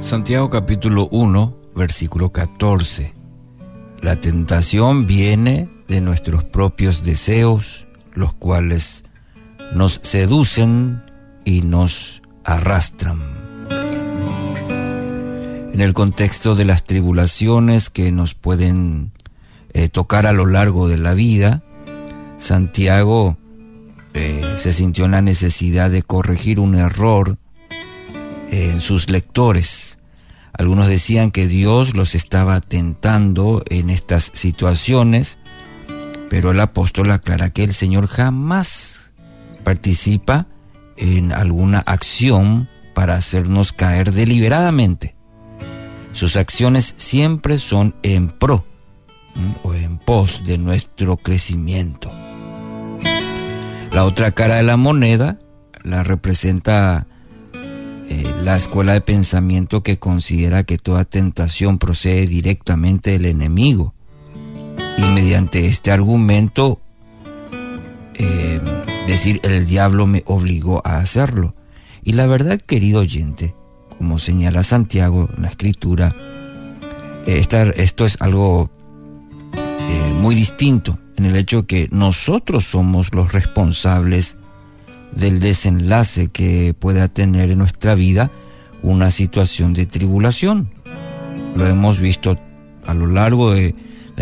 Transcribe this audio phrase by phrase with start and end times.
[0.00, 3.14] Santiago capítulo 1, versículo 14.
[4.00, 9.04] La tentación viene de nuestros propios deseos, los cuales
[9.74, 11.02] nos seducen
[11.44, 13.18] y nos arrastran.
[15.72, 19.10] En el contexto de las tribulaciones que nos pueden
[19.72, 21.64] eh, tocar a lo largo de la vida,
[22.38, 23.36] Santiago
[24.14, 27.36] eh, se sintió en la necesidad de corregir un error
[28.50, 29.98] en sus lectores.
[30.52, 35.38] Algunos decían que Dios los estaba tentando en estas situaciones,
[36.30, 39.12] pero el apóstol aclara que el Señor jamás
[39.64, 40.46] participa
[40.96, 45.14] en alguna acción para hacernos caer deliberadamente.
[46.12, 48.66] Sus acciones siempre son en pro
[49.62, 52.12] o en pos de nuestro crecimiento.
[53.92, 55.38] La otra cara de la moneda
[55.82, 57.06] la representa
[58.42, 63.94] la escuela de pensamiento que considera que toda tentación procede directamente del enemigo.
[64.96, 66.80] Y mediante este argumento,
[68.14, 68.60] eh,
[69.06, 71.54] decir el diablo me obligó a hacerlo.
[72.02, 73.54] Y la verdad, querido oyente,
[73.98, 76.14] como señala Santiago en la escritura,
[77.26, 77.44] eh,
[77.76, 78.70] esto es algo
[80.18, 84.36] muy distinto en el hecho que nosotros somos los responsables
[85.12, 88.30] del desenlace que pueda tener en nuestra vida
[88.82, 90.70] una situación de tribulación.
[91.56, 92.38] Lo hemos visto
[92.86, 93.74] a lo largo de,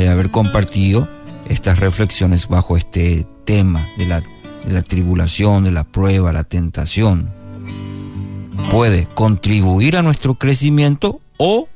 [0.08, 1.08] haber compartido
[1.48, 7.32] estas reflexiones bajo este tema de la, de la tribulación, de la prueba, la tentación.
[8.70, 11.68] Puede contribuir a nuestro crecimiento o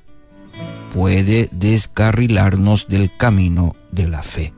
[0.92, 4.52] puede descarrilarnos del camino de la fe.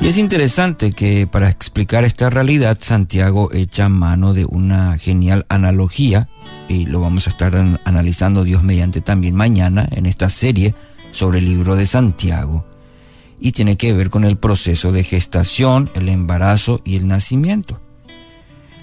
[0.00, 6.28] Y es interesante que para explicar esta realidad Santiago echa mano de una genial analogía
[6.68, 10.74] y lo vamos a estar analizando Dios mediante también mañana en esta serie
[11.10, 12.64] sobre el libro de Santiago
[13.40, 17.80] y tiene que ver con el proceso de gestación, el embarazo y el nacimiento.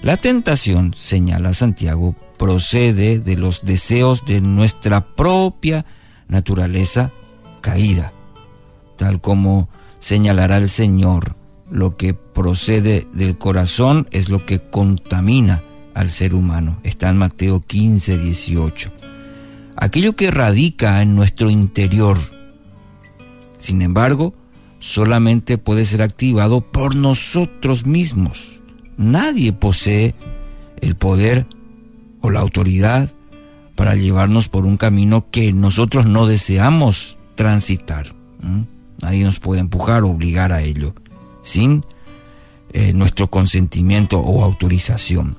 [0.02, 5.86] La tentación, señala Santiago, procede de los deseos de nuestra propia
[6.28, 7.10] naturaleza
[7.60, 8.12] caída,
[8.96, 9.68] tal como
[10.06, 11.34] señalará el Señor.
[11.68, 16.78] Lo que procede del corazón es lo que contamina al ser humano.
[16.84, 18.92] Está en Mateo 15, 18.
[19.74, 22.16] Aquello que radica en nuestro interior,
[23.58, 24.32] sin embargo,
[24.78, 28.60] solamente puede ser activado por nosotros mismos.
[28.96, 30.14] Nadie posee
[30.80, 31.48] el poder
[32.20, 33.10] o la autoridad
[33.74, 38.06] para llevarnos por un camino que nosotros no deseamos transitar.
[39.02, 40.94] Nadie nos puede empujar o obligar a ello
[41.42, 41.84] sin
[42.72, 45.36] eh, nuestro consentimiento o autorización.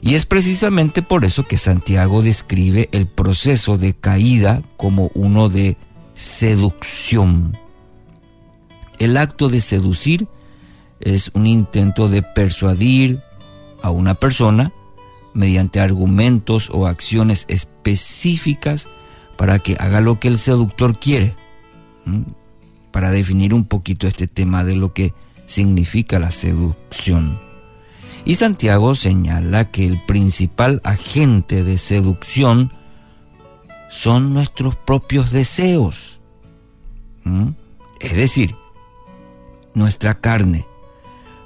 [0.00, 5.76] Y es precisamente por eso que Santiago describe el proceso de caída como uno de
[6.14, 7.58] seducción.
[8.98, 10.28] El acto de seducir
[11.00, 13.22] es un intento de persuadir
[13.82, 14.72] a una persona
[15.34, 18.88] mediante argumentos o acciones específicas
[19.36, 21.34] para que haga lo que el seductor quiere
[22.98, 25.14] para definir un poquito este tema de lo que
[25.46, 27.38] significa la seducción.
[28.24, 32.72] Y Santiago señala que el principal agente de seducción
[33.88, 36.18] son nuestros propios deseos.
[38.00, 38.56] Es decir,
[39.74, 40.66] nuestra carne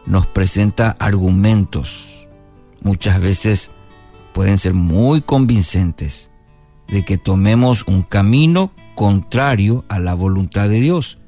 [0.06, 2.28] nos presenta argumentos,
[2.80, 3.72] muchas veces
[4.32, 6.30] pueden ser muy convincentes,
[6.88, 11.18] de que tomemos un camino contrario a la voluntad de Dios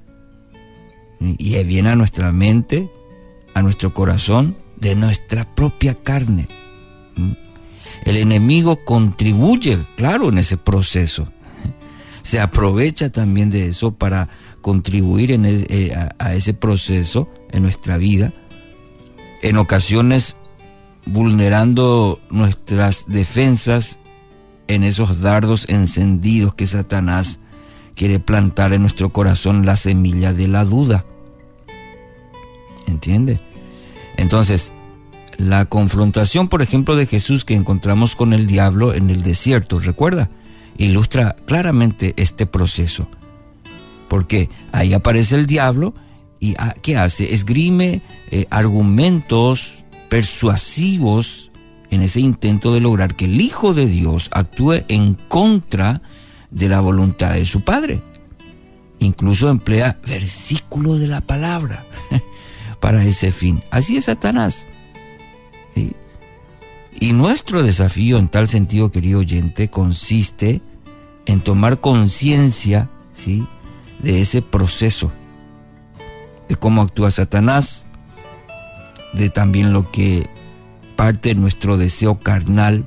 [1.39, 2.89] y viene a nuestra mente,
[3.55, 6.49] a nuestro corazón, de nuestra propia carne.
[7.17, 7.33] ¿Mm?
[8.05, 11.27] El enemigo contribuye, claro, en ese proceso.
[12.23, 14.29] Se aprovecha también de eso para
[14.61, 18.33] contribuir en eh, a ese proceso en nuestra vida.
[19.43, 20.37] En ocasiones
[21.07, 23.99] vulnerando nuestras defensas
[24.69, 27.41] en esos dardos encendidos que Satanás
[27.95, 31.05] quiere plantar en nuestro corazón la semilla de la duda.
[32.87, 33.41] ¿Entiende?
[34.17, 34.73] Entonces,
[35.37, 40.31] la confrontación, por ejemplo, de Jesús que encontramos con el diablo en el desierto, recuerda,
[40.77, 43.09] ilustra claramente este proceso.
[44.09, 45.95] Porque ahí aparece el diablo
[46.39, 47.33] y ah, ¿qué hace?
[47.33, 51.51] Esgrime eh, argumentos persuasivos
[51.91, 56.03] en ese intento de lograr que el Hijo de Dios actúe en contra
[56.51, 58.03] de la voluntad de su Padre.
[59.01, 61.85] Incluso emplea versículos de la palabra
[62.85, 63.63] para ese fin.
[63.71, 64.67] Así es Satanás.
[67.01, 70.61] Y nuestro desafío en tal sentido, querido oyente, consiste
[71.25, 73.47] en tomar conciencia, ¿sí?
[74.01, 75.11] de ese proceso,
[76.47, 77.87] de cómo actúa Satanás,
[79.15, 80.29] de también lo que
[80.95, 82.87] parte nuestro deseo carnal,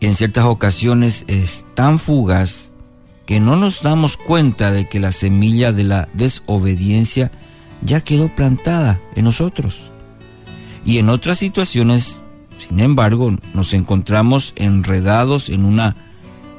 [0.00, 2.74] en ciertas ocasiones es tan fugaz
[3.26, 7.32] que no nos damos cuenta de que la semilla de la desobediencia
[7.84, 9.90] ya quedó plantada en nosotros.
[10.84, 12.22] Y en otras situaciones,
[12.58, 15.96] sin embargo, nos encontramos enredados en una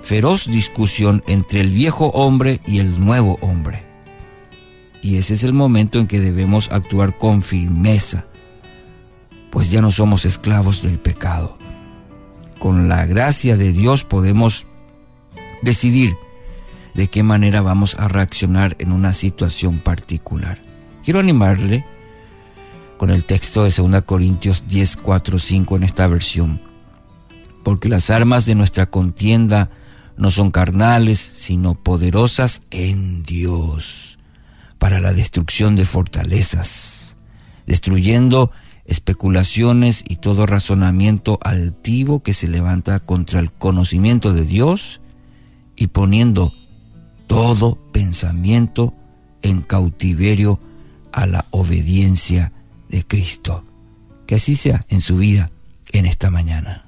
[0.02, 3.84] feroz discusión entre el viejo hombre y el nuevo hombre.
[5.02, 8.26] Y ese es el momento en que debemos actuar con firmeza,
[9.52, 11.58] pues ya no somos esclavos del pecado.
[12.60, 14.66] Con la gracia de Dios podemos
[15.62, 16.16] decidir
[16.96, 20.75] de qué manera vamos a reaccionar en una situación particular.
[21.06, 21.86] Quiero animarle
[22.98, 26.60] con el texto de 2 Corintios 10, 4, 5 en esta versión,
[27.64, 29.70] porque las armas de nuestra contienda
[30.18, 34.18] no son carnales, sino poderosas en Dios
[34.80, 37.18] para la destrucción de fortalezas,
[37.68, 38.50] destruyendo
[38.86, 45.02] especulaciones y todo razonamiento altivo que se levanta contra el conocimiento de Dios
[45.76, 46.52] y poniendo
[47.28, 48.96] todo pensamiento
[49.44, 50.60] en cautiverio
[51.16, 52.52] a la obediencia
[52.90, 53.64] de Cristo.
[54.28, 55.50] Que así sea en su vida
[55.92, 56.85] en esta mañana.